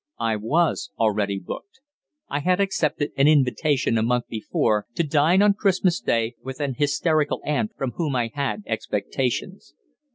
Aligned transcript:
I 0.19 0.35
was 0.35 0.89
"already 0.97 1.37
booked." 1.37 1.79
I 2.27 2.39
had 2.39 2.59
accepted 2.59 3.11
an 3.17 3.27
invitation 3.27 3.99
a 3.99 4.01
month 4.01 4.25
before 4.29 4.87
to 4.95 5.03
dine 5.03 5.43
on 5.43 5.53
Christmas 5.53 5.99
Day 5.99 6.33
with 6.41 6.59
an 6.59 6.73
hysterical 6.73 7.39
aunt 7.45 7.73
from 7.77 7.91
whom 7.91 8.15
I 8.15 8.31
had 8.33 8.63
expectations. 8.65 9.75